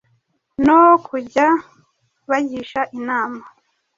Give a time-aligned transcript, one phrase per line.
[0.65, 1.47] no kujya
[2.29, 3.41] bagisha inama.